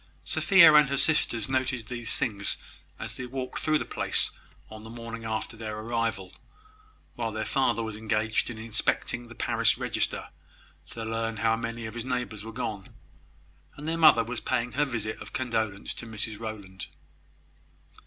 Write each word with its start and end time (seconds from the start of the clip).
Sophia 0.23 0.73
and 0.73 0.89
her 0.89 0.97
sisters 0.97 1.47
noted 1.47 1.87
these 1.87 2.17
things 2.17 2.57
as 2.97 3.13
they 3.13 3.27
walked 3.27 3.59
through 3.61 3.77
the 3.77 3.85
place 3.85 4.31
on 4.67 4.83
the 4.83 4.89
morning 4.89 5.25
after 5.25 5.55
their 5.55 5.77
arrival, 5.77 6.33
while 7.13 7.31
their 7.31 7.45
father 7.45 7.83
was 7.83 7.95
engaged 7.95 8.49
in 8.49 8.57
inspecting 8.57 9.27
the 9.27 9.35
parish 9.35 9.77
register, 9.77 10.29
to 10.89 11.05
learn 11.05 11.37
how 11.37 11.55
many 11.55 11.85
of 11.85 11.93
his 11.93 12.03
neighbours 12.03 12.43
were 12.43 12.51
gone, 12.51 12.87
and 13.77 13.87
their 13.87 13.95
mother 13.95 14.23
was 14.23 14.39
paying 14.41 14.71
her 14.71 14.85
visit 14.85 15.21
of 15.21 15.33
condolence 15.33 15.93
to 15.93 16.07
Mrs 16.07 16.39
Rowland. 16.39 16.87